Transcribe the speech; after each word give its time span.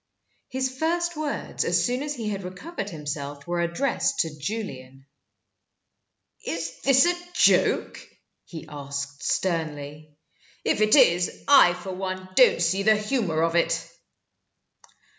His 0.49 0.75
first 0.79 1.15
words, 1.15 1.63
as 1.63 1.85
soon 1.85 2.01
as 2.01 2.15
he 2.15 2.29
had 2.29 2.41
recovered 2.43 2.89
himself, 2.89 3.45
were 3.45 3.61
addressed 3.61 4.21
to 4.21 4.35
Julian. 4.35 5.05
"Is 6.43 6.81
this 6.81 7.05
a 7.05 7.13
joke?" 7.35 7.99
he 8.43 8.65
asked, 8.67 9.21
sternly. 9.21 10.17
"If 10.65 10.81
it 10.81 10.95
is, 10.95 11.43
I 11.47 11.75
for 11.75 11.91
one 11.93 12.29
don't 12.33 12.63
see 12.63 12.81
the 12.81 12.97
humor 12.97 13.43
of 13.43 13.55
it." 13.55 13.87